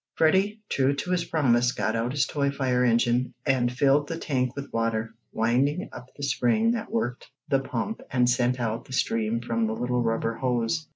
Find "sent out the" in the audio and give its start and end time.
8.27-8.93